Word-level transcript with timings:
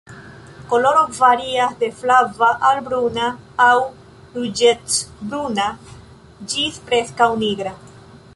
Koloro 0.67 1.09
varias 1.13 1.77
de 1.81 1.89
flava 1.99 2.49
al 2.69 2.81
bruna 2.87 3.27
aŭ 3.67 3.77
ruĝecbruna 4.39 5.69
ĝis 6.55 6.81
preskaŭ 6.91 7.31
nigra. 7.45 7.77